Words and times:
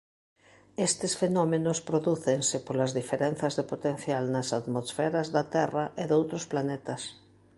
Estes 0.87 1.13
fenómenos 1.21 1.77
prodúcense 1.89 2.57
polas 2.67 2.91
diferenzas 2.99 3.53
de 3.57 3.63
potencial 3.73 4.23
nas 4.33 4.49
atmosferas 4.59 5.27
da 5.35 5.43
Terra 5.55 5.85
e 6.01 6.03
doutros 6.11 6.43
planetas. 6.51 7.01